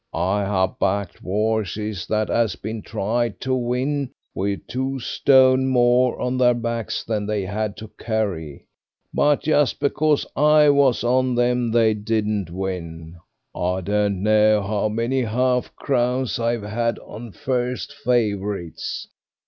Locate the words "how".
14.63-14.89